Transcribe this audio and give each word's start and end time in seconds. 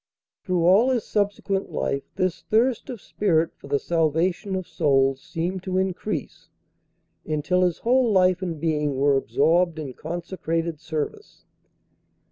Through 0.43 0.63
all 0.65 0.89
his 0.89 1.03
subsequent 1.05 1.71
life 1.71 2.01
this 2.15 2.41
thirst 2.41 2.89
of 2.89 2.99
spirit 2.99 3.51
for 3.53 3.67
the 3.67 3.77
salvation 3.77 4.55
of 4.55 4.67
souls 4.67 5.21
seemed 5.21 5.61
to 5.61 5.77
increase, 5.77 6.49
until 7.23 7.61
his 7.61 7.77
whole 7.77 8.11
life 8.11 8.41
and 8.41 8.59
being 8.59 8.95
were 8.95 9.15
absorbed 9.15 9.77
in 9.77 9.93
consecrated 9.93 10.79
service. 10.79 11.45